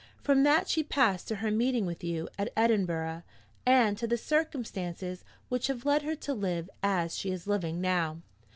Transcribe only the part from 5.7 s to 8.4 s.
led her to live as she is living now.